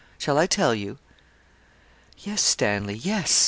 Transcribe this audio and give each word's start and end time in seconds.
Shall 0.17 0.39
I 0.39 0.47
tell 0.47 0.73
you?' 0.73 0.97
'Yes, 2.17 2.41
Stanley 2.41 2.95
yes. 2.95 3.39